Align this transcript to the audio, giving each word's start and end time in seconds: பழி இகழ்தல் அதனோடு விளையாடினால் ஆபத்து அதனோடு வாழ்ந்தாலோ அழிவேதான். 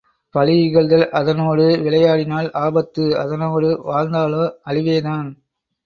பழி 0.35 0.55
இகழ்தல் 0.61 1.05
அதனோடு 1.11 1.67
விளையாடினால் 1.83 2.49
ஆபத்து 2.63 3.05
அதனோடு 3.17 3.71
வாழ்ந்தாலோ 3.85 4.43
அழிவேதான். 4.63 5.29